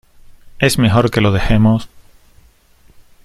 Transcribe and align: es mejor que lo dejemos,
es 0.57 0.79
mejor 0.79 1.11
que 1.11 1.21
lo 1.21 1.31
dejemos, 1.31 1.87